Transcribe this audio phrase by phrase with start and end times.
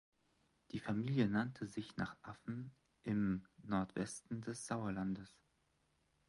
[0.71, 5.39] Die Familie nannte sich nach Affeln im Nordwesten des Sauerlandes.